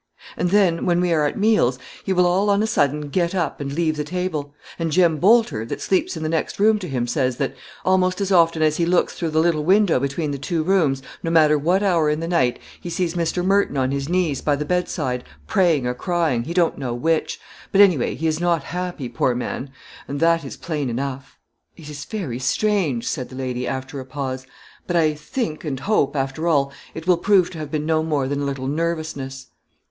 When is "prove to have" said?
27.17-27.69